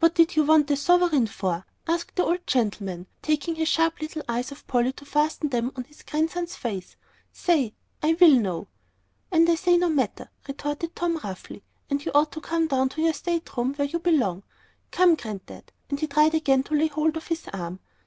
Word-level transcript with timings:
"What 0.00 0.14
did 0.14 0.34
you 0.34 0.44
want 0.44 0.70
a 0.70 0.76
sovereign 0.78 1.26
for?" 1.26 1.66
asked 1.86 2.16
the 2.16 2.24
old 2.24 2.46
gentleman, 2.46 3.00
querulously, 3.04 3.16
taking 3.20 3.54
his 3.56 3.68
sharp 3.68 4.00
little 4.00 4.22
eyes 4.26 4.50
off 4.50 4.66
Polly 4.66 4.94
to 4.94 5.04
fasten 5.04 5.50
them 5.50 5.72
on 5.76 5.84
his 5.84 6.02
grandson's 6.02 6.54
face. 6.56 6.96
"Say, 7.34 7.74
I 8.02 8.14
will 8.18 8.30
know." 8.30 8.68
"And 9.30 9.46
I 9.46 9.56
say 9.56 9.76
no 9.76 9.90
matter," 9.90 10.30
retorted 10.48 10.96
Tom, 10.96 11.20
roughly. 11.22 11.62
"And 11.90 12.02
you 12.02 12.12
ought 12.14 12.32
to 12.32 12.40
come 12.40 12.66
down 12.66 12.88
to 12.88 13.02
your 13.02 13.12
state 13.12 13.54
room 13.58 13.74
where 13.74 13.86
you 13.88 13.98
belong. 13.98 14.42
Come, 14.90 15.16
Granddad!" 15.16 15.70
And 15.90 16.00
he 16.00 16.06
tried 16.06 16.34
again 16.34 16.62
to 16.62 16.74
lay 16.74 16.86
hold 16.88 17.18
of 17.18 17.26
his 17.26 17.46
arm. 17.52 17.80